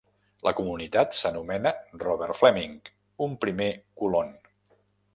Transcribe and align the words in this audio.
La 0.47 0.53
comunitat 0.59 1.17
s'anomena 1.17 1.75
Robert 2.05 2.39
Fleming, 2.41 2.75
un 3.29 3.39
primer 3.47 3.73
colon. 4.03 4.39